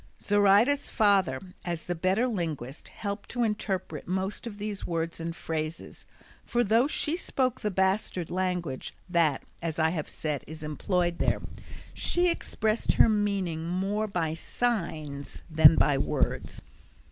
[0.19, 6.07] Zoraida's father as the better linguist helped to interpret most of these words and phrases,
[6.43, 11.39] for though she spoke the bastard language, that, as I have said, is employed there,
[11.93, 16.63] she expressed her meaning more by signs than by words.